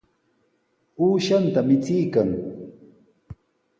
[1.03, 2.29] Uushanta michiykan.